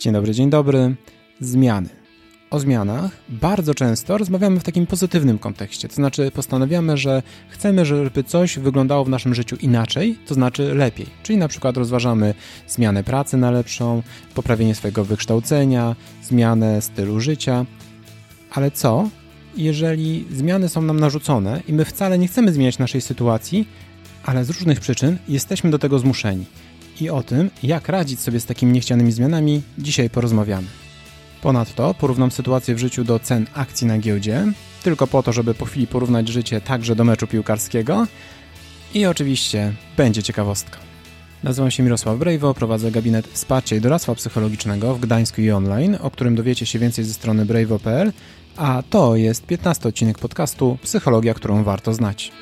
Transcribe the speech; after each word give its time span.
Dzień 0.00 0.12
dobry, 0.12 0.34
dzień 0.34 0.50
dobry. 0.50 0.94
Zmiany. 1.40 1.88
O 2.50 2.60
zmianach 2.60 3.10
bardzo 3.28 3.74
często 3.74 4.18
rozmawiamy 4.18 4.60
w 4.60 4.62
takim 4.62 4.86
pozytywnym 4.86 5.38
kontekście, 5.38 5.88
to 5.88 5.94
znaczy 5.94 6.30
postanawiamy, 6.30 6.96
że 6.96 7.22
chcemy, 7.48 7.84
żeby 7.84 8.24
coś 8.24 8.58
wyglądało 8.58 9.04
w 9.04 9.08
naszym 9.08 9.34
życiu 9.34 9.56
inaczej, 9.56 10.18
to 10.26 10.34
znaczy 10.34 10.74
lepiej. 10.74 11.06
Czyli 11.22 11.38
na 11.38 11.48
przykład 11.48 11.76
rozważamy 11.76 12.34
zmianę 12.68 13.04
pracy 13.04 13.36
na 13.36 13.50
lepszą, 13.50 14.02
poprawienie 14.34 14.74
swojego 14.74 15.04
wykształcenia, 15.04 15.96
zmianę 16.22 16.82
stylu 16.82 17.20
życia. 17.20 17.66
Ale 18.50 18.70
co, 18.70 19.08
jeżeli 19.56 20.26
zmiany 20.32 20.68
są 20.68 20.82
nam 20.82 21.00
narzucone 21.00 21.62
i 21.68 21.72
my 21.72 21.84
wcale 21.84 22.18
nie 22.18 22.28
chcemy 22.28 22.52
zmieniać 22.52 22.78
naszej 22.78 23.00
sytuacji, 23.00 23.68
ale 24.24 24.44
z 24.44 24.50
różnych 24.50 24.80
przyczyn 24.80 25.18
jesteśmy 25.28 25.70
do 25.70 25.78
tego 25.78 25.98
zmuszeni? 25.98 26.44
I 27.00 27.10
o 27.10 27.22
tym, 27.22 27.50
jak 27.62 27.88
radzić 27.88 28.20
sobie 28.20 28.40
z 28.40 28.46
takimi 28.46 28.72
niechcianymi 28.72 29.12
zmianami, 29.12 29.62
dzisiaj 29.78 30.10
porozmawiamy. 30.10 30.66
Ponadto 31.42 31.94
porównam 31.94 32.30
sytuację 32.30 32.74
w 32.74 32.78
życiu 32.78 33.04
do 33.04 33.18
cen 33.18 33.46
akcji 33.54 33.86
na 33.86 33.98
giełdzie, 33.98 34.46
tylko 34.82 35.06
po 35.06 35.22
to, 35.22 35.32
żeby 35.32 35.54
po 35.54 35.64
chwili 35.64 35.86
porównać 35.86 36.28
życie 36.28 36.60
także 36.60 36.96
do 36.96 37.04
meczu 37.04 37.26
piłkarskiego. 37.26 38.06
I 38.94 39.06
oczywiście 39.06 39.72
będzie 39.96 40.22
ciekawostka. 40.22 40.78
Nazywam 41.42 41.70
się 41.70 41.82
Mirosław 41.82 42.18
Brejwo, 42.18 42.54
prowadzę 42.54 42.90
gabinet 42.90 43.26
wsparcia 43.26 43.76
i 43.76 43.80
doradztwa 43.80 44.14
psychologicznego 44.14 44.94
w 44.94 45.00
Gdańsku 45.00 45.40
i 45.40 45.50
online, 45.50 45.98
o 46.00 46.10
którym 46.10 46.34
dowiecie 46.34 46.66
się 46.66 46.78
więcej 46.78 47.04
ze 47.04 47.14
strony 47.14 47.46
brejwo.pl, 47.46 48.12
a 48.56 48.82
to 48.90 49.16
jest 49.16 49.46
15 49.46 49.88
odcinek 49.88 50.18
podcastu 50.18 50.78
Psychologia, 50.82 51.34
którą 51.34 51.64
warto 51.64 51.94
znać. 51.94 52.32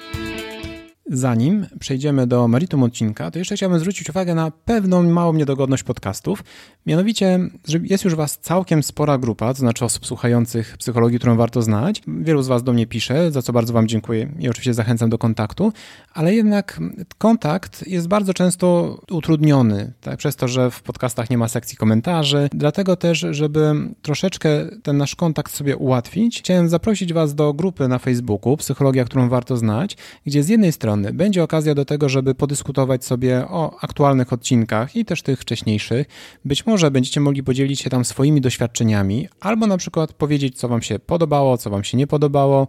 Zanim 1.11 1.67
przejdziemy 1.81 2.27
do 2.27 2.49
meritum 2.49 2.83
odcinka, 2.83 3.31
to 3.31 3.39
jeszcze 3.39 3.57
chciałbym 3.57 3.79
zwrócić 3.79 4.11
uwagę 4.11 4.35
na 4.35 4.51
pewną 4.51 5.03
małą 5.03 5.33
niedogodność 5.33 5.83
podcastów. 5.83 6.45
Mianowicie, 6.87 7.39
że 7.69 7.79
jest 7.83 8.05
już 8.05 8.15
Was 8.15 8.39
całkiem 8.39 8.83
spora 8.83 9.19
grupa, 9.19 9.55
to 9.55 9.61
znaczy 9.61 9.85
osób 9.85 10.07
słuchających 10.07 10.77
psychologii, 10.79 11.19
którą 11.19 11.37
warto 11.37 11.63
znać. 11.63 12.03
Wielu 12.09 12.43
z 12.43 12.49
Was 12.49 12.63
do 12.63 12.73
mnie 12.73 12.87
pisze, 12.87 13.33
za 13.33 13.43
co 13.43 13.53
bardzo 13.53 13.73
Wam 13.73 13.89
dziękuję 13.89 14.33
i 14.39 14.49
oczywiście 14.49 14.75
zachęcam 14.75 15.11
do 15.11 15.19
kontaktu, 15.19 15.73
ale 16.15 16.35
jednak 16.35 16.81
kontakt 17.19 17.87
jest 17.87 18.09
bardzo 18.09 18.35
często 18.35 18.99
utrudniony, 19.11 19.93
tak, 20.01 20.19
przez 20.19 20.37
to, 20.37 20.49
że 20.49 20.71
w 20.71 20.83
podcastach 20.83 21.31
nie 21.31 21.39
ma 21.39 21.49
sekcji 21.49 21.77
komentarzy. 21.77 22.49
Dlatego 22.53 22.97
też, 22.97 23.27
żeby 23.31 23.75
troszeczkę 24.03 24.49
ten 24.83 24.97
nasz 24.97 25.15
kontakt 25.15 25.53
sobie 25.53 25.77
ułatwić, 25.77 26.39
chciałem 26.39 26.69
zaprosić 26.69 27.13
Was 27.13 27.35
do 27.35 27.55
grupy 27.55 27.89
na 27.89 27.99
Facebooku 27.99 28.57
Psychologia, 28.57 29.05
którą 29.05 29.29
warto 29.29 29.57
znać, 29.57 29.97
gdzie 30.27 30.43
z 30.43 30.49
jednej 30.49 30.73
strony 30.73 30.98
strony 30.99 31.13
będzie 31.13 31.43
okazja 31.43 31.75
do 31.75 31.85
tego, 31.85 32.09
żeby 32.09 32.35
podyskutować 32.35 33.05
sobie 33.05 33.45
o 33.49 33.79
aktualnych 33.81 34.33
odcinkach 34.33 34.97
i 34.97 35.05
też 35.05 35.23
tych 35.23 35.41
wcześniejszych. 35.41 36.07
Być 36.45 36.67
może 36.67 36.91
będziecie 36.91 37.21
mogli 37.21 37.43
podzielić 37.43 37.81
się 37.81 37.91
tam 37.91 38.05
swoimi 38.05 38.41
doświadczeniami, 38.41 39.29
albo 39.41 39.67
na 39.67 39.77
przykład 39.77 40.13
powiedzieć, 40.13 40.59
co 40.59 40.69
Wam 40.69 40.83
się 40.83 40.99
podobało, 40.99 41.59
co 41.59 41.71
Wam 41.71 41.85
się 41.85 41.97
nie 41.97 42.07
podobało. 42.07 42.69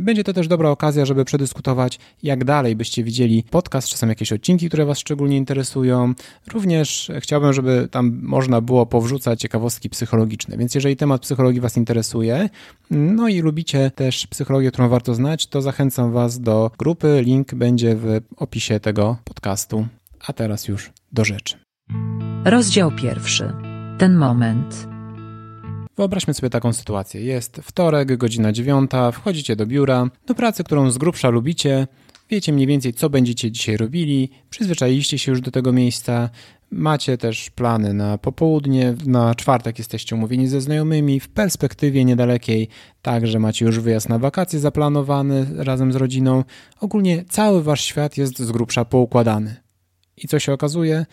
Będzie 0.00 0.24
to 0.24 0.32
też 0.32 0.48
dobra 0.48 0.70
okazja, 0.70 1.04
żeby 1.04 1.24
przedyskutować, 1.24 1.98
jak 2.22 2.44
dalej 2.44 2.76
byście 2.76 3.04
widzieli 3.04 3.44
podcast, 3.50 3.88
czy 3.88 3.98
są 3.98 4.08
jakieś 4.08 4.32
odcinki, 4.32 4.68
które 4.68 4.84
Was 4.84 4.98
szczególnie 4.98 5.36
interesują. 5.36 6.14
Również 6.52 7.10
chciałbym, 7.20 7.52
żeby 7.52 7.88
tam 7.90 8.20
można 8.22 8.60
było 8.60 8.86
powrzucać 8.86 9.40
ciekawostki 9.40 9.90
psychologiczne, 9.90 10.56
więc 10.56 10.74
jeżeli 10.74 10.96
temat 10.96 11.22
psychologii 11.22 11.60
Was 11.60 11.76
interesuje, 11.76 12.48
no 12.90 13.28
i 13.28 13.40
lubicie 13.40 13.90
też 13.90 14.26
psychologię, 14.26 14.70
którą 14.70 14.88
warto 14.88 15.14
znać, 15.14 15.46
to 15.46 15.62
zachęcam 15.62 16.12
Was 16.12 16.40
do 16.40 16.70
grupy. 16.78 17.22
Link 17.24 17.54
będzie 17.56 17.96
w 17.96 18.20
opisie 18.36 18.80
tego 18.80 19.16
podcastu. 19.24 19.86
A 20.26 20.32
teraz 20.32 20.68
już 20.68 20.90
do 21.12 21.24
rzeczy. 21.24 21.56
Rozdział 22.44 22.92
pierwszy. 22.92 23.52
Ten 23.98 24.16
moment. 24.16 24.86
Wyobraźmy 25.96 26.34
sobie 26.34 26.50
taką 26.50 26.72
sytuację. 26.72 27.20
Jest 27.20 27.60
wtorek, 27.62 28.16
godzina 28.16 28.52
dziewiąta, 28.52 29.12
wchodzicie 29.12 29.56
do 29.56 29.66
biura, 29.66 30.10
do 30.26 30.34
pracy, 30.34 30.64
którą 30.64 30.90
z 30.90 30.98
grubsza 30.98 31.28
lubicie, 31.28 31.86
wiecie 32.30 32.52
mniej 32.52 32.66
więcej, 32.66 32.92
co 32.94 33.10
będziecie 33.10 33.50
dzisiaj 33.50 33.76
robili, 33.76 34.30
przyzwyczailiście 34.50 35.18
się 35.18 35.32
już 35.32 35.40
do 35.40 35.50
tego 35.50 35.72
miejsca, 35.72 36.30
Macie 36.70 37.18
też 37.18 37.50
plany 37.50 37.94
na 37.94 38.18
popołudnie, 38.18 38.94
na 39.06 39.34
czwartek 39.34 39.78
jesteście 39.78 40.16
umówieni 40.16 40.48
ze 40.48 40.60
znajomymi, 40.60 41.20
w 41.20 41.28
perspektywie 41.28 42.04
niedalekiej 42.04 42.68
także 43.02 43.38
macie 43.38 43.64
już 43.64 43.80
wyjazd 43.80 44.08
na 44.08 44.18
wakacje 44.18 44.58
zaplanowany 44.58 45.46
razem 45.56 45.92
z 45.92 45.96
rodziną. 45.96 46.44
Ogólnie 46.80 47.24
cały 47.28 47.62
wasz 47.62 47.84
świat 47.84 48.16
jest 48.16 48.38
z 48.38 48.52
grubsza 48.52 48.84
poukładany. 48.84 49.56
I 50.16 50.28
co 50.28 50.38
się 50.38 50.52
okazuje? 50.52 51.06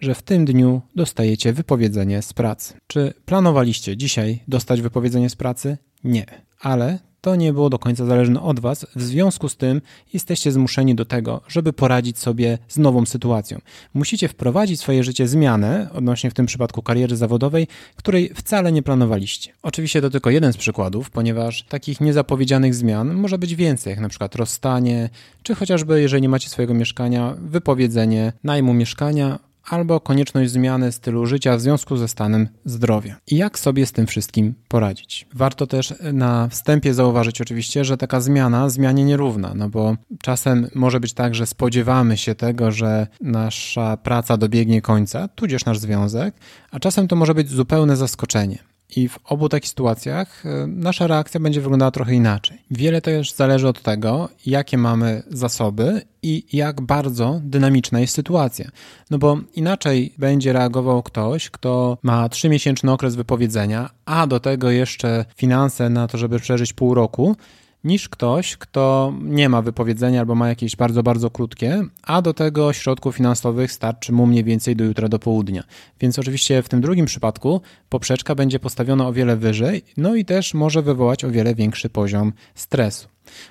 Że 0.00 0.14
w 0.14 0.22
tym 0.22 0.44
dniu 0.44 0.82
dostajecie 0.94 1.52
wypowiedzenie 1.52 2.22
z 2.22 2.32
pracy. 2.32 2.74
Czy 2.86 3.14
planowaliście 3.24 3.96
dzisiaj 3.96 4.42
dostać 4.48 4.80
wypowiedzenie 4.80 5.30
z 5.30 5.36
pracy? 5.36 5.78
Nie. 6.04 6.26
Ale 6.60 6.98
to 7.26 7.36
nie 7.36 7.52
było 7.52 7.70
do 7.70 7.78
końca 7.78 8.06
zależne 8.06 8.42
od 8.42 8.60
Was, 8.60 8.86
w 8.96 9.02
związku 9.02 9.48
z 9.48 9.56
tym 9.56 9.80
jesteście 10.12 10.52
zmuszeni 10.52 10.94
do 10.94 11.04
tego, 11.04 11.40
żeby 11.48 11.72
poradzić 11.72 12.18
sobie 12.18 12.58
z 12.68 12.78
nową 12.78 13.06
sytuacją. 13.06 13.58
Musicie 13.94 14.28
wprowadzić 14.28 14.78
w 14.78 14.82
swoje 14.82 15.04
życie 15.04 15.28
zmianę, 15.28 15.88
odnośnie 15.94 16.30
w 16.30 16.34
tym 16.34 16.46
przypadku 16.46 16.82
kariery 16.82 17.16
zawodowej, 17.16 17.66
której 17.96 18.32
wcale 18.34 18.72
nie 18.72 18.82
planowaliście. 18.82 19.52
Oczywiście 19.62 20.00
to 20.00 20.10
tylko 20.10 20.30
jeden 20.30 20.52
z 20.52 20.56
przykładów, 20.56 21.10
ponieważ 21.10 21.62
takich 21.62 22.00
niezapowiedzianych 22.00 22.74
zmian 22.74 23.14
może 23.14 23.38
być 23.38 23.54
więcej, 23.54 23.90
jak 23.90 24.00
na 24.00 24.08
przykład 24.08 24.34
rozstanie, 24.34 25.10
czy 25.42 25.54
chociażby, 25.54 26.00
jeżeli 26.00 26.22
nie 26.22 26.28
macie 26.28 26.48
swojego 26.48 26.74
mieszkania, 26.74 27.34
wypowiedzenie 27.38 28.32
najmu 28.44 28.74
mieszkania 28.74 29.38
albo 29.68 30.00
konieczność 30.00 30.50
zmiany 30.50 30.92
stylu 30.92 31.26
życia 31.26 31.56
w 31.56 31.60
związku 31.60 31.96
ze 31.96 32.08
stanem 32.08 32.48
zdrowia. 32.64 33.16
I 33.26 33.36
jak 33.36 33.58
sobie 33.58 33.86
z 33.86 33.92
tym 33.92 34.06
wszystkim 34.06 34.54
poradzić? 34.68 35.26
Warto 35.34 35.66
też 35.66 35.94
na 36.12 36.48
wstępie 36.48 36.94
zauważyć 36.94 37.40
oczywiście, 37.40 37.84
że 37.84 37.96
taka 37.96 38.20
zmiana 38.20 38.68
zmianie 38.68 39.04
nierówna, 39.04 39.52
no 39.54 39.68
bo 39.68 39.96
czasem 40.22 40.68
może 40.74 41.00
być 41.00 41.12
tak, 41.12 41.34
że 41.34 41.46
spodziewamy 41.46 42.16
się 42.16 42.34
tego, 42.34 42.72
że 42.72 43.06
nasza 43.20 43.96
praca 43.96 44.36
dobiegnie 44.36 44.82
końca, 44.82 45.28
tudzież 45.28 45.64
nasz 45.64 45.78
związek, 45.78 46.34
a 46.70 46.80
czasem 46.80 47.08
to 47.08 47.16
może 47.16 47.34
być 47.34 47.50
zupełne 47.50 47.96
zaskoczenie. 47.96 48.75
I 48.96 49.08
w 49.08 49.18
obu 49.24 49.48
takich 49.48 49.68
sytuacjach 49.68 50.46
e, 50.46 50.66
nasza 50.66 51.06
reakcja 51.06 51.40
będzie 51.40 51.60
wyglądała 51.60 51.90
trochę 51.90 52.14
inaczej. 52.14 52.58
Wiele 52.70 53.00
też 53.00 53.32
zależy 53.32 53.68
od 53.68 53.82
tego, 53.82 54.28
jakie 54.46 54.78
mamy 54.78 55.22
zasoby 55.28 56.02
i 56.22 56.46
jak 56.52 56.80
bardzo 56.80 57.40
dynamiczna 57.44 58.00
jest 58.00 58.14
sytuacja. 58.14 58.70
No 59.10 59.18
bo 59.18 59.38
inaczej 59.54 60.14
będzie 60.18 60.52
reagował 60.52 61.02
ktoś, 61.02 61.50
kto 61.50 61.98
ma 62.02 62.28
trzymiesięczny 62.28 62.92
okres 62.92 63.14
wypowiedzenia, 63.14 63.90
a 64.04 64.26
do 64.26 64.40
tego 64.40 64.70
jeszcze 64.70 65.24
finanse 65.36 65.90
na 65.90 66.08
to, 66.08 66.18
żeby 66.18 66.40
przeżyć 66.40 66.72
pół 66.72 66.94
roku 66.94 67.36
niż 67.86 68.08
ktoś, 68.08 68.56
kto 68.56 69.12
nie 69.22 69.48
ma 69.48 69.62
wypowiedzenia 69.62 70.20
albo 70.20 70.34
ma 70.34 70.48
jakieś 70.48 70.76
bardzo, 70.76 71.02
bardzo 71.02 71.30
krótkie, 71.30 71.84
a 72.02 72.22
do 72.22 72.34
tego 72.34 72.72
środków 72.72 73.16
finansowych 73.16 73.72
starczy 73.72 74.12
mu 74.12 74.26
mniej 74.26 74.44
więcej 74.44 74.76
do 74.76 74.84
jutra 74.84 75.08
do 75.08 75.18
południa. 75.18 75.62
Więc 76.00 76.18
oczywiście 76.18 76.62
w 76.62 76.68
tym 76.68 76.80
drugim 76.80 77.06
przypadku 77.06 77.60
poprzeczka 77.88 78.34
będzie 78.34 78.58
postawiona 78.58 79.06
o 79.06 79.12
wiele 79.12 79.36
wyżej, 79.36 79.82
no 79.96 80.14
i 80.14 80.24
też 80.24 80.54
może 80.54 80.82
wywołać 80.82 81.24
o 81.24 81.30
wiele 81.30 81.54
większy 81.54 81.90
poziom 81.90 82.32
stresu. 82.54 83.08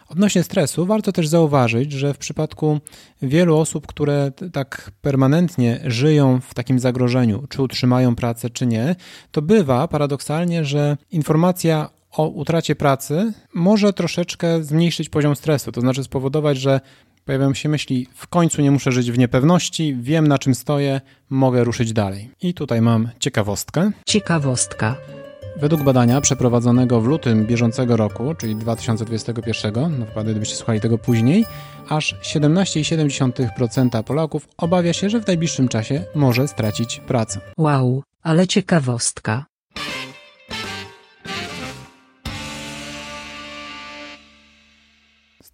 Odnośnie 0.09 0.43
stresu, 0.43 0.85
warto 0.85 1.11
też 1.11 1.27
zauważyć, 1.27 1.91
że 1.91 2.13
w 2.13 2.17
przypadku 2.17 2.79
wielu 3.21 3.57
osób, 3.57 3.87
które 3.87 4.31
tak 4.53 4.91
permanentnie 5.01 5.79
żyją 5.85 6.39
w 6.41 6.53
takim 6.53 6.79
zagrożeniu, 6.79 7.43
czy 7.49 7.61
utrzymają 7.61 8.15
pracę, 8.15 8.49
czy 8.49 8.65
nie, 8.65 8.95
to 9.31 9.41
bywa 9.41 9.87
paradoksalnie, 9.87 10.65
że 10.65 10.97
informacja 11.11 11.89
o 12.17 12.27
utracie 12.27 12.75
pracy 12.75 13.33
może 13.53 13.93
troszeczkę 13.93 14.63
zmniejszyć 14.63 15.09
poziom 15.09 15.35
stresu, 15.35 15.71
to 15.71 15.81
znaczy 15.81 16.03
spowodować, 16.03 16.57
że 16.57 16.81
pojawiają 17.25 17.53
się 17.53 17.69
myśli, 17.69 18.07
w 18.15 18.27
końcu 18.27 18.61
nie 18.61 18.71
muszę 18.71 18.91
żyć 18.91 19.11
w 19.11 19.17
niepewności, 19.17 19.97
wiem 19.99 20.27
na 20.27 20.37
czym 20.37 20.55
stoję, 20.55 21.01
mogę 21.29 21.63
ruszyć 21.63 21.93
dalej. 21.93 22.31
I 22.41 22.53
tutaj 22.53 22.81
mam 22.81 23.09
ciekawostkę. 23.19 23.91
Ciekawostka. 24.07 24.95
Według 25.57 25.83
badania 25.83 26.21
przeprowadzonego 26.21 27.01
w 27.01 27.05
lutym 27.07 27.45
bieżącego 27.45 27.97
roku, 27.97 28.35
czyli 28.35 28.55
2021, 28.55 29.73
no 29.99 30.05
wypadek 30.05 30.31
gdybyście 30.31 30.55
słuchali 30.55 30.81
tego 30.81 30.97
później, 30.97 31.45
aż 31.89 32.15
17,7% 32.21 34.03
Polaków 34.03 34.47
obawia 34.57 34.93
się, 34.93 35.09
że 35.09 35.21
w 35.21 35.27
najbliższym 35.27 35.67
czasie 35.67 36.03
może 36.15 36.47
stracić 36.47 36.99
pracę. 36.99 37.39
Wow, 37.57 38.03
ale 38.23 38.47
ciekawostka. 38.47 39.45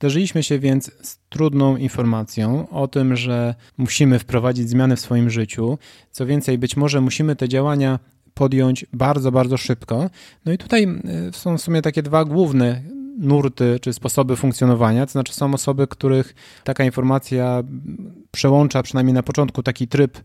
Zderzyliśmy 0.01 0.43
się 0.43 0.59
więc 0.59 0.91
z 1.01 1.17
trudną 1.29 1.77
informacją 1.77 2.69
o 2.69 2.87
tym, 2.87 3.15
że 3.15 3.55
musimy 3.77 4.19
wprowadzić 4.19 4.69
zmiany 4.69 4.95
w 4.95 4.99
swoim 4.99 5.29
życiu. 5.29 5.77
Co 6.11 6.25
więcej, 6.25 6.57
być 6.57 6.77
może 6.77 7.01
musimy 7.01 7.35
te 7.35 7.49
działania 7.49 7.99
podjąć 8.33 8.85
bardzo, 8.93 9.31
bardzo 9.31 9.57
szybko. 9.57 10.09
No 10.45 10.51
i 10.51 10.57
tutaj 10.57 10.87
y, 11.29 11.33
są 11.33 11.57
w 11.57 11.61
sumie 11.61 11.81
takie 11.81 12.03
dwa 12.03 12.25
główne 12.25 12.83
nurty 13.17 13.79
czy 13.81 13.93
sposoby 13.93 14.35
funkcjonowania. 14.35 15.05
To 15.05 15.11
znaczy, 15.11 15.33
są 15.33 15.53
osoby, 15.53 15.87
których 15.87 16.35
taka 16.63 16.83
informacja 16.83 17.63
przełącza 18.31 18.83
przynajmniej 18.83 19.13
na 19.13 19.23
początku 19.23 19.63
taki 19.63 19.87
tryb 19.87 20.17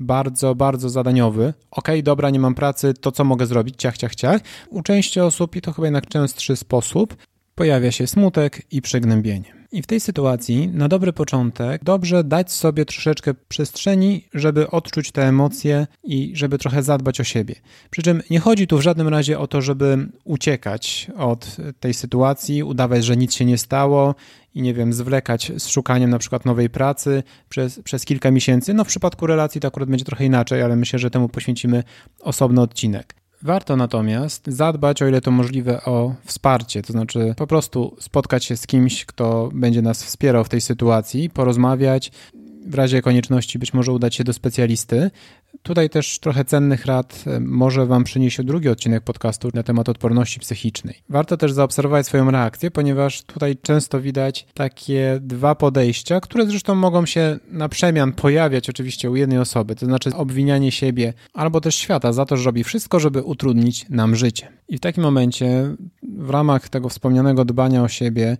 bardzo, 0.00 0.54
bardzo 0.54 0.90
zadaniowy. 0.90 1.54
Okay, 1.70 2.02
dobra, 2.02 2.30
nie 2.30 2.40
mam 2.40 2.54
pracy, 2.54 2.94
to 2.94 3.12
co 3.12 3.24
mogę 3.24 3.46
zrobić? 3.46 3.74
Ciach, 3.78 3.98
ciach, 3.98 4.14
ciach. 4.14 4.40
U 4.70 4.82
części 4.82 5.20
osób, 5.20 5.56
i 5.56 5.60
to 5.60 5.72
chyba 5.72 5.86
jednak 5.86 6.06
częstszy 6.06 6.56
sposób, 6.56 7.16
pojawia 7.54 7.92
się 7.92 8.06
smutek 8.06 8.62
i 8.70 8.82
przygnębienie. 8.82 9.64
I 9.72 9.82
w 9.82 9.86
tej 9.86 10.00
sytuacji, 10.00 10.68
na 10.68 10.88
dobry 10.88 11.12
początek, 11.12 11.84
dobrze 11.84 12.24
dać 12.24 12.52
sobie 12.52 12.84
troszeczkę 12.84 13.34
przestrzeni, 13.48 14.28
żeby 14.34 14.70
odczuć 14.70 15.12
te 15.12 15.28
emocje 15.28 15.86
i 16.04 16.32
żeby 16.34 16.58
trochę 16.58 16.82
zadbać 16.82 17.20
o 17.20 17.24
siebie. 17.24 17.54
Przy 17.90 18.02
czym 18.02 18.22
nie 18.30 18.40
chodzi 18.40 18.66
tu 18.66 18.78
w 18.78 18.82
żadnym 18.82 19.08
razie 19.08 19.38
o 19.38 19.46
to, 19.46 19.62
żeby 19.62 20.08
uciekać 20.24 21.10
od 21.16 21.56
tej 21.80 21.94
sytuacji, 21.94 22.62
udawać, 22.62 23.04
że 23.04 23.16
nic 23.16 23.34
się 23.34 23.44
nie 23.44 23.58
stało 23.58 24.14
i 24.54 24.62
nie 24.62 24.74
wiem, 24.74 24.92
zwlekać 24.92 25.52
z 25.58 25.68
szukaniem 25.68 26.10
na 26.10 26.18
przykład 26.18 26.44
nowej 26.44 26.70
pracy 26.70 27.22
przez, 27.48 27.80
przez 27.80 28.04
kilka 28.04 28.30
miesięcy. 28.30 28.74
No 28.74 28.84
w 28.84 28.88
przypadku 28.88 29.26
relacji 29.26 29.60
to 29.60 29.68
akurat 29.68 29.88
będzie 29.88 30.04
trochę 30.04 30.24
inaczej, 30.24 30.62
ale 30.62 30.76
myślę, 30.76 30.98
że 30.98 31.10
temu 31.10 31.28
poświęcimy 31.28 31.82
osobny 32.20 32.60
odcinek. 32.60 33.23
Warto 33.44 33.76
natomiast 33.76 34.46
zadbać, 34.46 35.02
o 35.02 35.08
ile 35.08 35.20
to 35.20 35.30
możliwe, 35.30 35.84
o 35.84 36.14
wsparcie, 36.24 36.82
to 36.82 36.92
znaczy 36.92 37.34
po 37.36 37.46
prostu 37.46 37.96
spotkać 38.00 38.44
się 38.44 38.56
z 38.56 38.66
kimś, 38.66 39.04
kto 39.04 39.50
będzie 39.54 39.82
nas 39.82 40.04
wspierał 40.04 40.44
w 40.44 40.48
tej 40.48 40.60
sytuacji, 40.60 41.30
porozmawiać, 41.30 42.12
w 42.66 42.74
razie 42.74 43.02
konieczności 43.02 43.58
być 43.58 43.74
może 43.74 43.92
udać 43.92 44.14
się 44.14 44.24
do 44.24 44.32
specjalisty. 44.32 45.10
Tutaj 45.62 45.90
też 45.90 46.18
trochę 46.18 46.44
cennych 46.44 46.86
rad 46.86 47.24
e, 47.26 47.40
może 47.40 47.86
Wam 47.86 48.04
przynieść 48.04 48.42
drugi 48.42 48.68
odcinek 48.68 49.04
podcastu 49.04 49.48
na 49.54 49.62
temat 49.62 49.88
odporności 49.88 50.40
psychicznej. 50.40 51.02
Warto 51.08 51.36
też 51.36 51.52
zaobserwować 51.52 52.06
swoją 52.06 52.30
reakcję, 52.30 52.70
ponieważ 52.70 53.22
tutaj 53.22 53.56
często 53.62 54.00
widać 54.00 54.46
takie 54.54 55.18
dwa 55.20 55.54
podejścia, 55.54 56.20
które 56.20 56.46
zresztą 56.46 56.74
mogą 56.74 57.06
się 57.06 57.38
na 57.50 57.68
przemian 57.68 58.12
pojawiać 58.12 58.70
oczywiście 58.70 59.10
u 59.10 59.16
jednej 59.16 59.38
osoby, 59.38 59.76
to 59.76 59.86
znaczy 59.86 60.14
obwinianie 60.14 60.72
siebie 60.72 61.12
albo 61.32 61.60
też 61.60 61.74
świata 61.74 62.12
za 62.12 62.26
to, 62.26 62.36
że 62.36 62.44
robi 62.44 62.64
wszystko, 62.64 63.00
żeby 63.00 63.22
utrudnić 63.22 63.86
nam 63.88 64.16
życie. 64.16 64.48
I 64.68 64.76
w 64.76 64.80
takim 64.80 65.02
momencie 65.02 65.76
w 66.18 66.30
ramach 66.30 66.68
tego 66.68 66.88
wspomnianego 66.88 67.44
dbania 67.44 67.82
o 67.82 67.88
siebie 67.88 68.36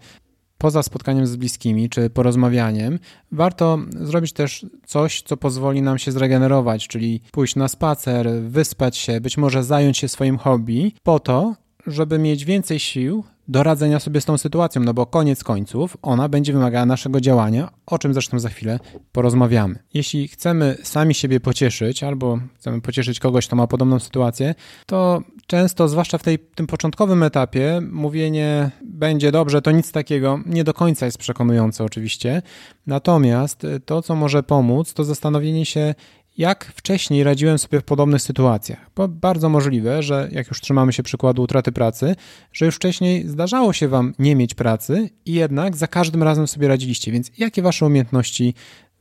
poza 0.58 0.82
spotkaniem 0.82 1.26
z 1.26 1.36
bliskimi 1.36 1.88
czy 1.88 2.10
porozmawianiem, 2.10 2.98
warto 3.32 3.78
zrobić 3.90 4.32
też 4.32 4.66
coś, 4.86 5.22
co 5.22 5.36
pozwoli 5.36 5.82
nam 5.82 5.98
się 5.98 6.12
zregenerować, 6.12 6.88
czyli 6.88 7.20
pójść 7.32 7.56
na 7.56 7.68
spacer, 7.68 8.28
wyspać 8.42 8.96
się, 8.96 9.20
być 9.20 9.38
może 9.38 9.64
zająć 9.64 9.98
się 9.98 10.08
swoim 10.08 10.38
hobby, 10.38 10.92
po 11.02 11.20
to, 11.20 11.54
żeby 11.86 12.18
mieć 12.18 12.44
więcej 12.44 12.78
sił 12.78 13.24
do 13.48 13.62
radzenia 13.62 14.00
sobie 14.00 14.20
z 14.20 14.24
tą 14.24 14.38
sytuacją, 14.38 14.82
no 14.82 14.94
bo 14.94 15.06
koniec 15.06 15.44
końców 15.44 15.96
ona 16.02 16.28
będzie 16.28 16.52
wymagała 16.52 16.86
naszego 16.86 17.20
działania, 17.20 17.70
o 17.86 17.98
czym 17.98 18.12
zresztą 18.12 18.38
za 18.38 18.48
chwilę 18.48 18.78
porozmawiamy. 19.12 19.78
Jeśli 19.94 20.28
chcemy 20.28 20.76
sami 20.82 21.14
siebie 21.14 21.40
pocieszyć 21.40 22.02
albo 22.02 22.38
chcemy 22.56 22.80
pocieszyć 22.80 23.20
kogoś, 23.20 23.46
kto 23.46 23.56
ma 23.56 23.66
podobną 23.66 23.98
sytuację, 23.98 24.54
to 24.86 25.22
często, 25.46 25.88
zwłaszcza 25.88 26.18
w 26.18 26.22
tej, 26.22 26.38
tym 26.38 26.66
początkowym 26.66 27.22
etapie, 27.22 27.80
mówienie 27.92 28.70
będzie 28.84 29.32
dobrze, 29.32 29.62
to 29.62 29.70
nic 29.70 29.92
takiego 29.92 30.40
nie 30.46 30.64
do 30.64 30.74
końca 30.74 31.06
jest 31.06 31.18
przekonujące 31.18 31.84
oczywiście. 31.84 32.42
Natomiast 32.86 33.66
to, 33.84 34.02
co 34.02 34.14
może 34.14 34.42
pomóc, 34.42 34.94
to 34.94 35.04
zastanowienie 35.04 35.66
się, 35.66 35.94
jak 36.36 36.72
wcześniej 36.76 37.24
radziłem 37.24 37.58
sobie 37.58 37.80
w 37.80 37.84
podobnych 37.84 38.22
sytuacjach. 38.22 38.90
Bo 38.96 39.08
bardzo 39.08 39.48
możliwe, 39.48 40.02
że 40.02 40.28
jak 40.32 40.48
już 40.48 40.60
trzymamy 40.60 40.92
się 40.92 41.02
przykładu 41.02 41.42
utraty 41.42 41.72
pracy, 41.72 42.16
że 42.52 42.66
już 42.66 42.76
wcześniej 42.76 43.28
zdarzało 43.28 43.72
się 43.72 43.88
Wam 43.88 44.14
nie 44.18 44.36
mieć 44.36 44.54
pracy 44.54 45.10
i 45.26 45.32
jednak 45.32 45.76
za 45.76 45.86
każdym 45.86 46.22
razem 46.22 46.46
sobie 46.46 46.68
radziliście. 46.68 47.12
Więc 47.12 47.30
jakie 47.38 47.62
Wasze 47.62 47.86
umiejętności 47.86 48.54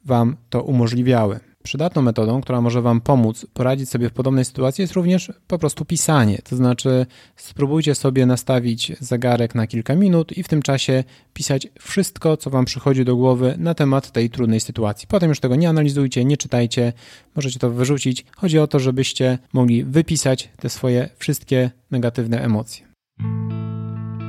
Wam 0.05 0.37
to 0.49 0.63
umożliwiały? 0.63 1.39
Przydatną 1.63 2.01
metodą, 2.01 2.41
która 2.41 2.61
może 2.61 2.81
Wam 2.81 3.01
pomóc 3.01 3.45
poradzić 3.53 3.89
sobie 3.89 4.09
w 4.09 4.13
podobnej 4.13 4.45
sytuacji, 4.45 4.81
jest 4.81 4.93
również 4.93 5.31
po 5.47 5.59
prostu 5.59 5.85
pisanie. 5.85 6.39
To 6.49 6.55
znaczy, 6.55 7.05
spróbujcie 7.35 7.95
sobie 7.95 8.25
nastawić 8.25 8.91
zegarek 8.99 9.55
na 9.55 9.67
kilka 9.67 9.95
minut 9.95 10.37
i 10.37 10.43
w 10.43 10.47
tym 10.47 10.61
czasie 10.61 11.03
pisać 11.33 11.67
wszystko, 11.79 12.37
co 12.37 12.49
Wam 12.49 12.65
przychodzi 12.65 13.05
do 13.05 13.15
głowy 13.15 13.55
na 13.57 13.73
temat 13.73 14.11
tej 14.11 14.29
trudnej 14.29 14.59
sytuacji. 14.59 15.07
Potem 15.07 15.29
już 15.29 15.39
tego 15.39 15.55
nie 15.55 15.69
analizujcie, 15.69 16.25
nie 16.25 16.37
czytajcie, 16.37 16.93
możecie 17.35 17.59
to 17.59 17.69
wyrzucić. 17.69 18.25
Chodzi 18.37 18.59
o 18.59 18.67
to, 18.67 18.79
żebyście 18.79 19.37
mogli 19.53 19.83
wypisać 19.83 20.49
te 20.57 20.69
swoje 20.69 21.09
wszystkie 21.17 21.71
negatywne 21.91 22.41
emocje. 22.41 22.85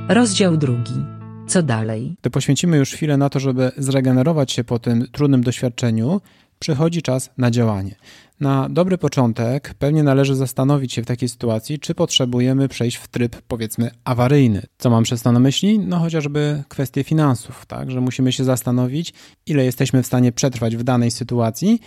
Rozdział 0.09 0.57
drugi. 0.57 1.15
Co 1.47 1.63
dalej? 1.63 2.15
To 2.21 2.29
poświęcimy 2.29 2.77
już 2.77 2.91
chwilę 2.91 3.17
na 3.17 3.29
to, 3.29 3.39
żeby 3.39 3.71
zregenerować 3.77 4.51
się 4.51 4.63
po 4.63 4.79
tym 4.79 5.07
trudnym 5.11 5.43
doświadczeniu 5.43 6.21
przychodzi 6.59 7.01
czas 7.01 7.29
na 7.37 7.51
działanie. 7.51 7.95
Na 8.39 8.69
dobry 8.69 8.97
początek 8.97 9.73
pewnie 9.79 10.03
należy 10.03 10.35
zastanowić 10.35 10.93
się 10.93 11.01
w 11.01 11.05
takiej 11.05 11.29
sytuacji, 11.29 11.79
czy 11.79 11.95
potrzebujemy 11.95 12.67
przejść 12.67 12.97
w 12.97 13.07
tryb 13.07 13.41
powiedzmy 13.47 13.91
awaryjny. 14.03 14.63
Co 14.77 14.89
mam 14.89 15.03
przez 15.03 15.21
to 15.21 15.31
na 15.31 15.39
myśli? 15.39 15.79
No 15.79 15.99
chociażby 15.99 16.63
kwestie 16.67 17.03
finansów, 17.03 17.65
tak, 17.65 17.91
że 17.91 18.01
musimy 18.01 18.31
się 18.31 18.43
zastanowić, 18.43 19.13
ile 19.45 19.65
jesteśmy 19.65 20.03
w 20.03 20.07
stanie 20.07 20.31
przetrwać 20.31 20.75
w 20.77 20.83
danej 20.83 21.11
sytuacji 21.11 21.79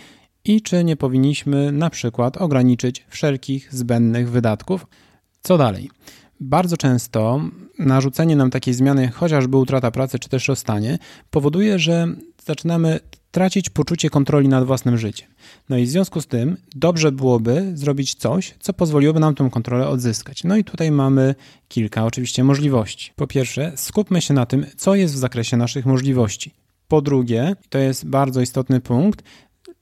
i 0.45 0.61
czy 0.61 0.83
nie 0.83 0.95
powinniśmy 0.95 1.71
na 1.71 1.89
przykład 1.89 2.37
ograniczyć 2.37 3.05
wszelkich 3.09 3.73
zbędnych 3.73 4.31
wydatków. 4.31 4.87
Co 5.41 5.57
dalej? 5.57 5.89
Bardzo 6.39 6.77
często 6.77 7.41
narzucenie 7.79 8.35
nam 8.35 8.49
takiej 8.49 8.73
zmiany, 8.73 9.07
chociażby 9.07 9.57
utrata 9.57 9.91
pracy 9.91 10.19
czy 10.19 10.29
też 10.29 10.47
rozstanie, 10.47 10.97
powoduje, 11.29 11.79
że 11.79 12.07
zaczynamy 12.45 12.99
tracić 13.31 13.69
poczucie 13.69 14.09
kontroli 14.09 14.47
nad 14.47 14.65
własnym 14.65 14.97
życiem. 14.97 15.29
No 15.69 15.77
i 15.77 15.85
w 15.85 15.89
związku 15.89 16.21
z 16.21 16.27
tym 16.27 16.57
dobrze 16.75 17.11
byłoby 17.11 17.71
zrobić 17.73 18.15
coś, 18.15 18.55
co 18.59 18.73
pozwoliłoby 18.73 19.19
nam 19.19 19.35
tę 19.35 19.49
kontrolę 19.51 19.87
odzyskać. 19.87 20.43
No 20.43 20.57
i 20.57 20.63
tutaj 20.63 20.91
mamy 20.91 21.35
kilka 21.67 22.05
oczywiście 22.05 22.43
możliwości. 22.43 23.11
Po 23.15 23.27
pierwsze, 23.27 23.71
skupmy 23.75 24.21
się 24.21 24.33
na 24.33 24.45
tym, 24.45 24.65
co 24.77 24.95
jest 24.95 25.13
w 25.13 25.17
zakresie 25.17 25.57
naszych 25.57 25.85
możliwości. 25.85 26.53
Po 26.87 27.01
drugie, 27.01 27.55
to 27.69 27.77
jest 27.77 28.05
bardzo 28.05 28.41
istotny 28.41 28.81
punkt, 28.81 29.23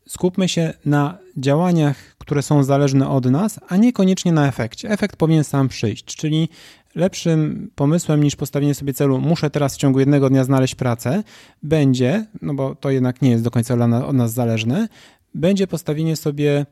skupmy 0.08 0.50
się 0.50 0.74
na 0.86 1.18
działaniach, 1.38 1.98
które 2.18 2.42
są 2.42 2.64
zależne 2.64 3.10
od 3.10 3.26
nas, 3.26 3.60
a 3.68 3.78
niekoniecznie 3.78 4.32
na 4.32 4.48
efekcie. 4.48 4.90
Efekt 4.90 5.16
powinien 5.16 5.44
sam 5.44 5.68
przyjść, 5.68 6.06
czyli 6.06 6.50
lepszym 6.98 7.72
pomysłem 7.76 8.24
niż 8.24 8.36
postawienie 8.36 8.76
sobie 8.76 8.94
celu, 8.94 9.22
muszę 9.22 9.50
teraz 9.50 9.76
w 9.76 9.78
ciągu 9.78 10.00
jednego 10.00 10.30
dnia 10.30 10.44
znaleźć 10.44 10.76
pracę, 10.76 11.24
będzie, 11.64 12.26
no 12.42 12.54
bo 12.54 12.76
to 12.76 12.90
jednak 12.90 13.22
nie 13.22 13.30
jest 13.30 13.44
do 13.44 13.52
końca 13.52 13.74
od 14.06 14.16
nas 14.16 14.34
zależne, 14.34 14.88
będzie 15.34 15.68
postawienie 15.68 16.16
sobie 16.16 16.66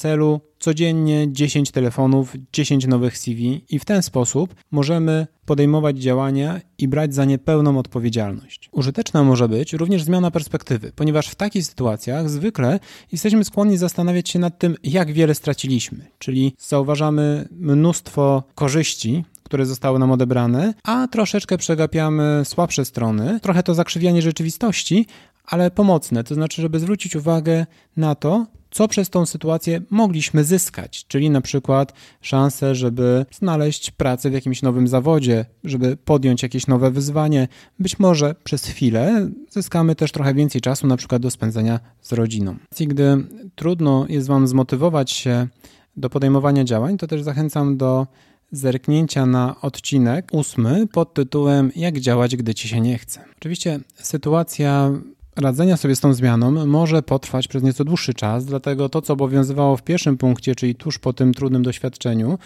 celu 0.00 0.40
codziennie 0.58 1.32
10 1.32 1.70
telefonów, 1.70 2.36
10 2.52 2.86
nowych 2.86 3.18
CV 3.18 3.64
i 3.70 3.78
w 3.78 3.84
ten 3.84 4.02
sposób 4.02 4.54
możemy 4.70 5.26
podejmować 5.44 5.98
działania 5.98 6.60
i 6.78 6.88
brać 6.88 7.14
za 7.14 7.24
nie 7.24 7.38
pełną 7.38 7.78
odpowiedzialność. 7.78 8.68
Użyteczna 8.72 9.24
może 9.24 9.48
być 9.48 9.72
również 9.72 10.02
zmiana 10.02 10.30
perspektywy, 10.30 10.92
ponieważ 10.96 11.28
w 11.28 11.34
takich 11.34 11.66
sytuacjach 11.66 12.30
zwykle 12.30 12.80
jesteśmy 13.12 13.44
skłonni 13.44 13.76
zastanawiać 13.76 14.28
się 14.28 14.38
nad 14.38 14.58
tym, 14.58 14.76
jak 14.82 15.12
wiele 15.12 15.34
straciliśmy, 15.34 16.06
czyli 16.18 16.54
zauważamy 16.58 17.48
mnóstwo 17.50 18.42
korzyści, 18.54 19.24
które 19.42 19.66
zostały 19.66 19.98
nam 19.98 20.12
odebrane, 20.12 20.74
a 20.84 21.08
troszeczkę 21.08 21.58
przegapiamy 21.58 22.42
słabsze 22.44 22.84
strony, 22.84 23.40
trochę 23.40 23.62
to 23.62 23.74
zakrzywianie 23.74 24.22
rzeczywistości, 24.22 25.06
ale 25.44 25.70
pomocne, 25.70 26.24
to 26.24 26.34
znaczy, 26.34 26.62
żeby 26.62 26.78
zwrócić 26.78 27.16
uwagę 27.16 27.66
na 27.96 28.14
to, 28.14 28.46
co 28.70 28.88
przez 28.88 29.10
tą 29.10 29.26
sytuację 29.26 29.80
mogliśmy 29.90 30.44
zyskać, 30.44 31.06
czyli 31.08 31.30
na 31.30 31.40
przykład 31.40 31.92
szansę, 32.20 32.74
żeby 32.74 33.26
znaleźć 33.32 33.90
pracę 33.90 34.30
w 34.30 34.32
jakimś 34.32 34.62
nowym 34.62 34.88
zawodzie, 34.88 35.44
żeby 35.64 35.96
podjąć 35.96 36.42
jakieś 36.42 36.66
nowe 36.66 36.90
wyzwanie. 36.90 37.48
Być 37.78 37.98
może 37.98 38.34
przez 38.44 38.64
chwilę 38.64 39.30
zyskamy 39.50 39.94
też 39.94 40.12
trochę 40.12 40.34
więcej 40.34 40.60
czasu, 40.60 40.86
na 40.86 40.96
przykład 40.96 41.22
do 41.22 41.30
spędzenia 41.30 41.80
z 42.00 42.12
rodziną. 42.12 42.56
Gdy 42.80 43.26
trudno 43.54 44.06
jest 44.08 44.28
Wam 44.28 44.48
zmotywować 44.48 45.10
się 45.10 45.48
do 45.96 46.10
podejmowania 46.10 46.64
działań, 46.64 46.98
to 46.98 47.06
też 47.06 47.22
zachęcam 47.22 47.76
do 47.76 48.06
zerknięcia 48.52 49.26
na 49.26 49.60
odcinek 49.60 50.28
ósmy 50.32 50.86
pod 50.86 51.14
tytułem 51.14 51.72
Jak 51.76 52.00
działać, 52.00 52.36
gdy 52.36 52.54
ci 52.54 52.68
się 52.68 52.80
nie 52.80 52.98
chce. 52.98 53.24
Oczywiście 53.36 53.80
sytuacja 53.94 54.90
radzenia 55.36 55.76
sobie 55.76 55.96
z 55.96 56.00
tą 56.00 56.14
zmianą 56.14 56.66
może 56.66 57.02
potrwać 57.02 57.48
przez 57.48 57.62
nieco 57.62 57.84
dłuższy 57.84 58.14
czas, 58.14 58.44
dlatego 58.44 58.88
to, 58.88 59.02
co 59.02 59.12
obowiązywało 59.12 59.76
w 59.76 59.82
pierwszym 59.82 60.18
punkcie, 60.18 60.54
czyli 60.54 60.74
tuż 60.74 60.98
po 60.98 61.12
tym 61.12 61.34
trudnym 61.34 61.62
doświadczeniu, 61.62 62.38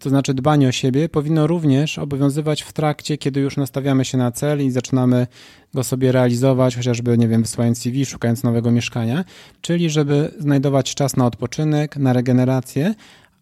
to 0.00 0.08
znaczy 0.08 0.34
dbanie 0.34 0.68
o 0.68 0.72
siebie, 0.72 1.08
powinno 1.08 1.46
również 1.46 1.98
obowiązywać 1.98 2.62
w 2.62 2.72
trakcie, 2.72 3.18
kiedy 3.18 3.40
już 3.40 3.56
nastawiamy 3.56 4.04
się 4.04 4.18
na 4.18 4.32
cel 4.32 4.66
i 4.66 4.70
zaczynamy 4.70 5.26
go 5.74 5.84
sobie 5.84 6.12
realizować, 6.12 6.76
chociażby, 6.76 7.18
nie 7.18 7.28
wiem, 7.28 7.42
wysyłając 7.42 7.78
CV, 7.78 8.06
szukając 8.06 8.42
nowego 8.42 8.70
mieszkania, 8.70 9.24
czyli 9.60 9.90
żeby 9.90 10.30
znajdować 10.38 10.94
czas 10.94 11.16
na 11.16 11.26
odpoczynek, 11.26 11.96
na 11.96 12.12
regenerację, 12.12 12.94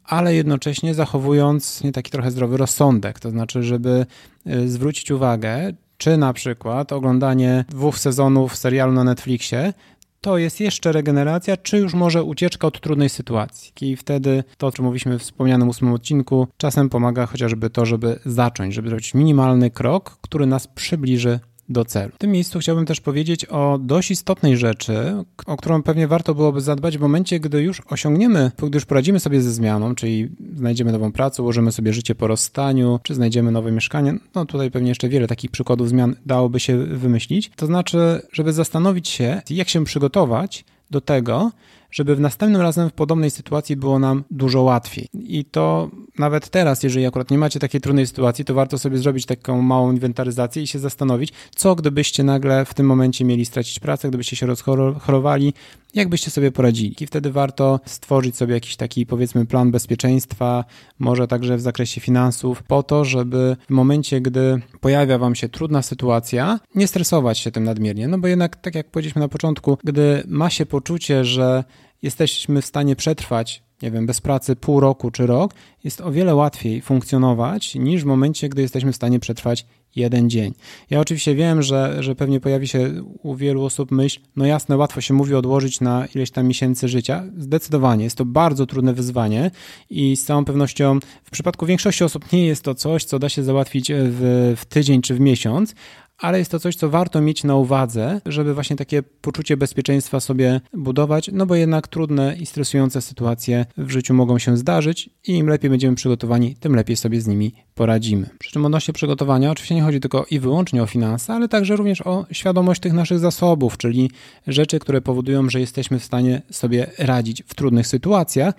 ale 0.04 0.34
jednocześnie 0.34 0.94
zachowując 0.94 1.82
taki 1.92 2.10
trochę 2.10 2.30
zdrowy 2.30 2.56
rozsądek, 2.56 3.20
to 3.20 3.30
znaczy, 3.30 3.62
żeby 3.62 4.06
y, 4.46 4.68
zwrócić 4.68 5.10
uwagę, 5.10 5.72
czy 5.98 6.16
na 6.16 6.32
przykład 6.32 6.92
oglądanie 6.92 7.64
dwóch 7.68 7.98
sezonów 7.98 8.56
serialu 8.56 8.92
na 8.92 9.04
Netflixie 9.04 9.72
to 10.20 10.38
jest 10.38 10.60
jeszcze 10.60 10.92
regeneracja, 10.92 11.56
czy 11.56 11.78
już 11.78 11.94
może 11.94 12.24
ucieczka 12.24 12.66
od 12.66 12.80
trudnej 12.80 13.08
sytuacji. 13.08 13.72
I 13.80 13.96
wtedy 13.96 14.44
to, 14.58 14.66
o 14.66 14.72
czym 14.72 14.84
mówiliśmy 14.84 15.18
w 15.18 15.22
wspomnianym 15.22 15.68
ósmym 15.68 15.92
odcinku, 15.92 16.48
czasem 16.56 16.88
pomaga 16.88 17.26
chociażby 17.26 17.70
to, 17.70 17.86
żeby 17.86 18.18
zacząć, 18.24 18.74
żeby 18.74 18.88
zrobić 18.88 19.14
minimalny 19.14 19.70
krok, 19.70 20.18
który 20.20 20.46
nas 20.46 20.66
przybliży 20.66 21.40
do 21.68 21.84
celu. 21.84 22.12
W 22.14 22.18
tym 22.18 22.30
miejscu 22.30 22.58
chciałbym 22.58 22.86
też 22.86 23.00
powiedzieć 23.00 23.44
o 23.44 23.78
dość 23.82 24.10
istotnej 24.10 24.56
rzeczy, 24.56 25.24
o 25.46 25.56
którą 25.56 25.82
pewnie 25.82 26.08
warto 26.08 26.34
byłoby 26.34 26.60
zadbać 26.60 26.98
w 26.98 27.00
momencie, 27.00 27.40
gdy 27.40 27.62
już 27.62 27.82
osiągniemy, 27.90 28.50
gdy 28.56 28.76
już 28.76 28.86
poradzimy 28.86 29.20
sobie 29.20 29.40
ze 29.40 29.52
zmianą, 29.52 29.94
czyli 29.94 30.28
znajdziemy 30.54 30.92
nową 30.92 31.12
pracę, 31.12 31.42
ułożymy 31.42 31.72
sobie 31.72 31.92
życie 31.92 32.14
po 32.14 32.26
rozstaniu, 32.26 33.00
czy 33.02 33.14
znajdziemy 33.14 33.50
nowe 33.50 33.72
mieszkanie. 33.72 34.14
No 34.34 34.46
tutaj 34.46 34.70
pewnie 34.70 34.88
jeszcze 34.88 35.08
wiele 35.08 35.26
takich 35.26 35.50
przykładów 35.50 35.88
zmian 35.88 36.16
dałoby 36.26 36.60
się 36.60 36.78
wymyślić. 36.78 37.50
To 37.56 37.66
znaczy, 37.66 38.22
żeby 38.32 38.52
zastanowić 38.52 39.08
się, 39.08 39.42
jak 39.50 39.68
się 39.68 39.84
przygotować 39.84 40.64
do 40.90 41.00
tego, 41.00 41.50
żeby 41.90 42.16
w 42.16 42.20
następnym 42.20 42.62
razem 42.62 42.90
w 42.90 42.92
podobnej 42.92 43.30
sytuacji 43.30 43.76
było 43.76 43.98
nam 43.98 44.24
dużo 44.30 44.62
łatwiej. 44.62 45.08
I 45.14 45.44
to 45.44 45.90
nawet 46.18 46.48
teraz, 46.48 46.82
jeżeli 46.82 47.06
akurat 47.06 47.30
nie 47.30 47.38
macie 47.38 47.60
takiej 47.60 47.80
trudnej 47.80 48.06
sytuacji, 48.06 48.44
to 48.44 48.54
warto 48.54 48.78
sobie 48.78 48.98
zrobić 48.98 49.26
taką 49.26 49.62
małą 49.62 49.92
inwentaryzację 49.92 50.62
i 50.62 50.66
się 50.66 50.78
zastanowić, 50.78 51.32
co 51.54 51.74
gdybyście 51.74 52.24
nagle 52.24 52.64
w 52.64 52.74
tym 52.74 52.86
momencie 52.86 53.24
mieli 53.24 53.44
stracić 53.44 53.80
pracę, 53.80 54.08
gdybyście 54.08 54.36
się 54.36 54.46
rozchorowali, 54.46 55.54
jak 55.94 56.08
byście 56.08 56.30
sobie 56.30 56.52
poradzili. 56.52 56.94
I 57.00 57.06
wtedy 57.06 57.32
warto 57.32 57.80
stworzyć 57.84 58.36
sobie 58.36 58.54
jakiś 58.54 58.76
taki, 58.76 59.06
powiedzmy, 59.06 59.46
plan 59.46 59.70
bezpieczeństwa, 59.70 60.64
może 60.98 61.28
także 61.28 61.56
w 61.56 61.60
zakresie 61.60 62.00
finansów, 62.00 62.62
po 62.62 62.82
to, 62.82 63.04
żeby 63.04 63.56
w 63.66 63.70
momencie, 63.70 64.20
gdy 64.20 64.62
pojawia 64.80 65.18
Wam 65.18 65.34
się 65.34 65.48
trudna 65.48 65.82
sytuacja, 65.82 66.60
nie 66.74 66.86
stresować 66.86 67.38
się 67.38 67.50
tym 67.50 67.64
nadmiernie. 67.64 68.08
No 68.08 68.18
bo 68.18 68.28
jednak, 68.28 68.56
tak 68.56 68.74
jak 68.74 68.90
powiedzieliśmy 68.90 69.20
na 69.20 69.28
początku, 69.28 69.78
gdy 69.84 70.22
ma 70.26 70.50
się 70.50 70.66
poczucie, 70.66 71.24
że 71.24 71.64
jesteśmy 72.02 72.62
w 72.62 72.66
stanie 72.66 72.96
przetrwać 72.96 73.62
nie 73.82 73.90
wiem, 73.90 74.06
bez 74.06 74.20
pracy 74.20 74.56
pół 74.56 74.80
roku 74.80 75.10
czy 75.10 75.26
rok, 75.26 75.54
jest 75.84 76.00
o 76.00 76.12
wiele 76.12 76.34
łatwiej 76.34 76.82
funkcjonować 76.82 77.74
niż 77.74 78.02
w 78.02 78.06
momencie, 78.06 78.48
gdy 78.48 78.62
jesteśmy 78.62 78.92
w 78.92 78.96
stanie 78.96 79.20
przetrwać 79.20 79.66
jeden 79.98 80.30
dzień. 80.30 80.54
Ja 80.90 81.00
oczywiście 81.00 81.34
wiem, 81.34 81.62
że, 81.62 82.02
że 82.02 82.14
pewnie 82.14 82.40
pojawi 82.40 82.68
się 82.68 83.02
u 83.22 83.34
wielu 83.34 83.64
osób 83.64 83.90
myśl, 83.90 84.20
no 84.36 84.46
jasne, 84.46 84.76
łatwo 84.76 85.00
się 85.00 85.14
mówi 85.14 85.34
odłożyć 85.34 85.80
na 85.80 86.06
ileś 86.14 86.30
tam 86.30 86.46
miesięcy 86.46 86.88
życia. 86.88 87.24
Zdecydowanie, 87.38 88.04
jest 88.04 88.16
to 88.16 88.24
bardzo 88.24 88.66
trudne 88.66 88.92
wyzwanie 88.92 89.50
i 89.90 90.16
z 90.16 90.24
całą 90.24 90.44
pewnością 90.44 90.98
w 91.24 91.30
przypadku 91.30 91.66
większości 91.66 92.04
osób 92.04 92.32
nie 92.32 92.46
jest 92.46 92.62
to 92.62 92.74
coś, 92.74 93.04
co 93.04 93.18
da 93.18 93.28
się 93.28 93.42
załatwić 93.42 93.92
w, 93.92 94.54
w 94.56 94.64
tydzień 94.64 95.02
czy 95.02 95.14
w 95.14 95.20
miesiąc, 95.20 95.74
ale 96.18 96.38
jest 96.38 96.50
to 96.50 96.60
coś, 96.60 96.76
co 96.76 96.90
warto 96.90 97.20
mieć 97.20 97.44
na 97.44 97.56
uwadze, 97.56 98.20
żeby 98.26 98.54
właśnie 98.54 98.76
takie 98.76 99.02
poczucie 99.02 99.56
bezpieczeństwa 99.56 100.20
sobie 100.20 100.60
budować, 100.74 101.30
no 101.32 101.46
bo 101.46 101.54
jednak 101.54 101.88
trudne 101.88 102.36
i 102.36 102.46
stresujące 102.46 103.00
sytuacje 103.02 103.66
w 103.76 103.90
życiu 103.90 104.14
mogą 104.14 104.38
się 104.38 104.56
zdarzyć 104.56 105.10
i 105.26 105.32
im 105.32 105.46
lepiej 105.48 105.70
będziemy 105.70 105.96
przygotowani, 105.96 106.56
tym 106.56 106.74
lepiej 106.76 106.96
sobie 106.96 107.20
z 107.20 107.26
nimi 107.26 107.52
poradzimy. 107.74 108.30
Przy 108.38 108.52
czym 108.52 108.66
odnośnie 108.66 108.94
przygotowania, 108.94 109.50
oczywiście 109.50 109.74
nie 109.74 109.82
chodzi 109.88 110.00
tylko 110.00 110.26
i 110.30 110.40
wyłącznie 110.40 110.82
o 110.82 110.86
finanse, 110.86 111.34
ale 111.34 111.48
także 111.48 111.76
również 111.76 112.02
o 112.06 112.26
świadomość 112.32 112.80
tych 112.80 112.92
naszych 112.92 113.18
zasobów, 113.18 113.78
czyli 113.78 114.10
rzeczy, 114.46 114.78
które 114.78 115.00
powodują, 115.00 115.50
że 115.50 115.60
jesteśmy 115.60 115.98
w 115.98 116.04
stanie 116.04 116.42
sobie 116.50 116.86
radzić 116.98 117.42
w 117.46 117.54
trudnych 117.54 117.86
sytuacjach 117.86 118.54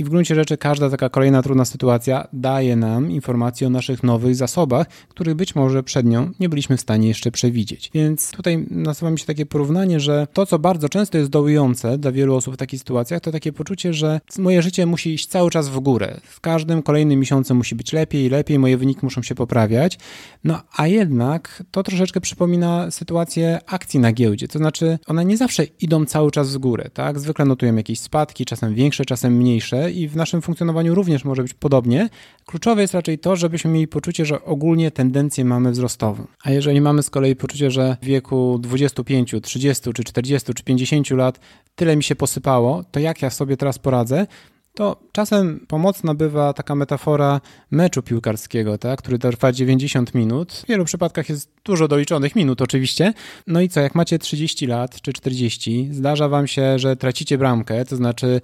i 0.00 0.04
w 0.04 0.08
gruncie 0.08 0.34
rzeczy 0.34 0.56
każda 0.56 0.90
taka 0.90 1.08
kolejna 1.08 1.42
trudna 1.42 1.64
sytuacja 1.64 2.28
daje 2.32 2.76
nam 2.76 3.10
informacje 3.10 3.66
o 3.66 3.70
naszych 3.70 4.02
nowych 4.02 4.34
zasobach, 4.34 4.86
których 5.08 5.34
być 5.34 5.54
może 5.54 5.82
przed 5.82 6.06
nią 6.06 6.30
nie 6.40 6.48
byliśmy 6.48 6.76
w 6.76 6.80
stanie 6.80 7.08
jeszcze 7.08 7.30
przewidzieć. 7.30 7.90
Więc 7.94 8.30
tutaj 8.30 8.66
nasuwa 8.70 9.10
mi 9.10 9.18
się 9.18 9.26
takie 9.26 9.46
porównanie, 9.46 10.00
że 10.00 10.26
to, 10.32 10.46
co 10.46 10.58
bardzo 10.58 10.88
często 10.88 11.18
jest 11.18 11.30
dołujące 11.30 11.98
dla 11.98 12.12
wielu 12.12 12.34
osób 12.34 12.54
w 12.54 12.56
takich 12.56 12.78
sytuacjach, 12.80 13.20
to 13.20 13.32
takie 13.32 13.52
poczucie, 13.52 13.94
że 13.94 14.20
moje 14.38 14.62
życie 14.62 14.86
musi 14.86 15.14
iść 15.14 15.26
cały 15.26 15.50
czas 15.50 15.68
w 15.68 15.80
górę. 15.80 16.20
W 16.24 16.40
każdym 16.40 16.82
kolejnym 16.82 17.20
miesiącu 17.20 17.54
musi 17.54 17.74
być 17.74 17.92
lepiej 17.92 18.24
i 18.24 18.28
lepiej, 18.28 18.58
moje 18.58 18.76
wyniki 18.76 19.00
muszą 19.02 19.22
się 19.22 19.34
poprawiać. 19.34 19.98
No 20.44 20.60
a 20.76 20.86
jednak 20.86 21.62
to 21.70 21.82
troszeczkę 21.82 22.20
przypomina 22.20 22.90
sytuację 22.90 23.58
akcji 23.66 24.00
na 24.00 24.12
giełdzie. 24.12 24.48
To 24.48 24.58
znaczy, 24.58 24.98
one 25.06 25.24
nie 25.24 25.36
zawsze 25.36 25.64
idą 25.80 26.04
cały 26.04 26.30
czas 26.30 26.54
w 26.54 26.58
górę, 26.58 26.90
tak? 26.94 27.18
Zwykle 27.18 27.44
notujemy 27.44 27.78
jakieś 27.78 28.00
spadki, 28.00 28.44
czasem 28.44 28.74
większe, 28.74 29.04
czasem 29.04 29.36
mniejsze 29.36 29.89
i 29.90 30.08
w 30.08 30.16
naszym 30.16 30.42
funkcjonowaniu 30.42 30.94
również 30.94 31.24
może 31.24 31.42
być 31.42 31.54
podobnie. 31.54 32.08
Kluczowe 32.46 32.82
jest 32.82 32.94
raczej 32.94 33.18
to, 33.18 33.36
żebyśmy 33.36 33.70
mieli 33.70 33.88
poczucie, 33.88 34.26
że 34.26 34.44
ogólnie 34.44 34.90
tendencję 34.90 35.44
mamy 35.44 35.70
wzrostową. 35.70 36.26
A 36.44 36.50
jeżeli 36.50 36.80
mamy 36.80 37.02
z 37.02 37.10
kolei 37.10 37.36
poczucie, 37.36 37.70
że 37.70 37.96
w 38.02 38.04
wieku 38.04 38.58
25, 38.58 39.34
30 39.42 39.92
czy 39.92 40.04
40 40.04 40.54
czy 40.54 40.62
50 40.62 41.10
lat 41.10 41.40
tyle 41.74 41.96
mi 41.96 42.02
się 42.02 42.16
posypało, 42.16 42.84
to 42.90 43.00
jak 43.00 43.22
ja 43.22 43.30
sobie 43.30 43.56
teraz 43.56 43.78
poradzę? 43.78 44.26
to 44.74 44.96
czasem 45.12 45.66
pomocna 45.68 46.14
bywa 46.14 46.52
taka 46.52 46.74
metafora 46.74 47.40
meczu 47.70 48.02
piłkarskiego, 48.02 48.78
tak, 48.78 48.98
który 48.98 49.18
trwa 49.18 49.52
90 49.52 50.14
minut. 50.14 50.52
W 50.52 50.66
wielu 50.66 50.84
przypadkach 50.84 51.28
jest 51.28 51.50
dużo 51.64 51.88
doliczonych 51.88 52.36
minut 52.36 52.62
oczywiście. 52.62 53.12
No 53.46 53.60
i 53.60 53.68
co, 53.68 53.80
jak 53.80 53.94
macie 53.94 54.18
30 54.18 54.66
lat 54.66 55.00
czy 55.00 55.12
40, 55.12 55.88
zdarza 55.92 56.28
wam 56.28 56.46
się, 56.46 56.78
że 56.78 56.96
tracicie 56.96 57.38
bramkę, 57.38 57.84
to 57.84 57.96
znaczy 57.96 58.40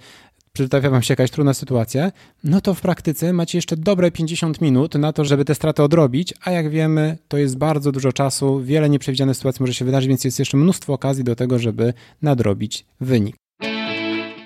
przytrafia 0.57 0.89
wam 0.89 1.01
się 1.01 1.11
jakaś 1.11 1.31
trudna 1.31 1.53
sytuacja, 1.53 2.11
no 2.43 2.61
to 2.61 2.73
w 2.73 2.81
praktyce 2.81 3.33
macie 3.33 3.57
jeszcze 3.57 3.77
dobre 3.77 4.11
50 4.11 4.61
minut 4.61 4.95
na 4.95 5.13
to, 5.13 5.25
żeby 5.25 5.45
te 5.45 5.55
straty 5.55 5.83
odrobić, 5.83 6.33
a 6.43 6.51
jak 6.51 6.69
wiemy, 6.69 7.17
to 7.27 7.37
jest 7.37 7.57
bardzo 7.57 7.91
dużo 7.91 8.13
czasu, 8.13 8.61
wiele 8.63 8.89
nieprzewidzianych 8.89 9.37
sytuacji 9.37 9.63
może 9.63 9.73
się 9.73 9.85
wydarzyć, 9.85 10.07
więc 10.07 10.23
jest 10.23 10.39
jeszcze 10.39 10.57
mnóstwo 10.57 10.93
okazji 10.93 11.23
do 11.23 11.35
tego, 11.35 11.59
żeby 11.59 11.93
nadrobić 12.21 12.85
wynik. 13.01 13.35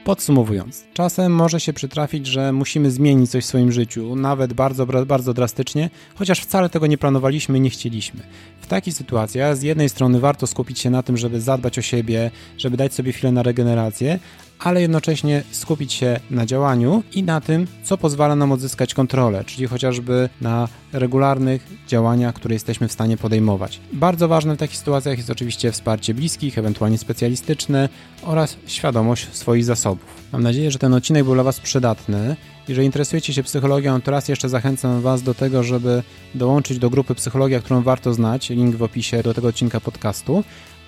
Podsumowując, 0.03 0.83
czasem 0.93 1.35
może 1.35 1.59
się 1.59 1.73
przytrafić, 1.73 2.27
że 2.27 2.51
musimy 2.53 2.91
zmienić 2.91 3.31
coś 3.31 3.43
w 3.43 3.47
swoim 3.47 3.71
życiu, 3.71 4.15
nawet 4.15 4.53
bardzo, 4.53 4.85
bardzo 4.85 5.33
drastycznie, 5.33 5.89
chociaż 6.15 6.39
wcale 6.39 6.69
tego 6.69 6.87
nie 6.87 6.97
planowaliśmy 6.97 7.59
nie 7.59 7.69
chcieliśmy. 7.69 8.19
W 8.61 8.67
takich 8.67 8.93
sytuacjach 8.93 9.57
z 9.57 9.61
jednej 9.61 9.89
strony 9.89 10.19
warto 10.19 10.47
skupić 10.47 10.79
się 10.79 10.89
na 10.89 11.03
tym, 11.03 11.17
żeby 11.17 11.41
zadbać 11.41 11.79
o 11.79 11.81
siebie, 11.81 12.31
żeby 12.57 12.77
dać 12.77 12.93
sobie 12.93 13.11
chwilę 13.11 13.31
na 13.31 13.43
regenerację, 13.43 14.19
ale 14.61 14.81
jednocześnie 14.81 15.43
skupić 15.51 15.93
się 15.93 16.19
na 16.29 16.45
działaniu 16.45 17.03
i 17.13 17.23
na 17.23 17.41
tym, 17.41 17.67
co 17.83 17.97
pozwala 17.97 18.35
nam 18.35 18.51
odzyskać 18.51 18.93
kontrolę, 18.93 19.43
czyli 19.45 19.67
chociażby 19.67 20.29
na 20.41 20.67
regularnych 20.93 21.67
działaniach, 21.87 22.35
które 22.35 22.55
jesteśmy 22.55 22.87
w 22.87 22.91
stanie 22.91 23.17
podejmować. 23.17 23.79
Bardzo 23.93 24.27
ważne 24.27 24.55
w 24.55 24.59
takich 24.59 24.77
sytuacjach 24.77 25.17
jest 25.17 25.29
oczywiście 25.29 25.71
wsparcie 25.71 26.13
bliskich, 26.13 26.57
ewentualnie 26.57 26.97
specjalistyczne 26.97 27.89
oraz 28.23 28.57
świadomość 28.65 29.33
swoich 29.33 29.65
zasobów. 29.65 30.05
Mam 30.31 30.43
nadzieję, 30.43 30.71
że 30.71 30.79
ten 30.79 30.93
odcinek 30.93 31.23
był 31.23 31.33
dla 31.33 31.43
Was 31.43 31.59
przydatny. 31.59 32.35
Jeżeli 32.67 32.85
interesujecie 32.85 33.33
się 33.33 33.43
psychologią, 33.43 34.01
to 34.01 34.11
raz 34.11 34.27
jeszcze 34.27 34.49
zachęcam 34.49 35.01
Was 35.01 35.21
do 35.21 35.33
tego, 35.33 35.63
żeby 35.63 36.03
dołączyć 36.35 36.79
do 36.79 36.89
grupy 36.89 37.15
Psychologia, 37.15 37.59
którą 37.59 37.81
warto 37.81 38.13
znać. 38.13 38.49
Link 38.49 38.75
w 38.75 38.83
opisie 38.83 39.23
do 39.23 39.33
tego 39.33 39.47
odcinka 39.47 39.79
podcastu. 39.79 40.43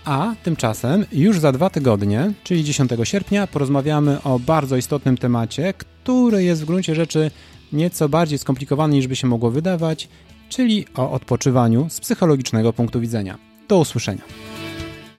A 0.05 0.35
tymczasem 0.43 1.05
już 1.11 1.39
za 1.39 1.51
dwa 1.51 1.69
tygodnie, 1.69 2.33
czyli 2.43 2.63
10 2.63 2.91
sierpnia, 3.03 3.47
porozmawiamy 3.47 4.23
o 4.23 4.39
bardzo 4.39 4.77
istotnym 4.77 5.17
temacie, 5.17 5.73
który 5.73 6.43
jest 6.43 6.61
w 6.61 6.65
gruncie 6.65 6.95
rzeczy 6.95 7.31
nieco 7.73 8.09
bardziej 8.09 8.39
skomplikowany 8.39 8.93
niż 8.93 9.07
by 9.07 9.15
się 9.15 9.27
mogło 9.27 9.51
wydawać, 9.51 10.09
czyli 10.49 10.85
o 10.95 11.11
odpoczywaniu 11.11 11.89
z 11.89 11.99
psychologicznego 11.99 12.73
punktu 12.73 12.99
widzenia. 12.99 13.37
Do 13.67 13.77
usłyszenia. 13.77 14.52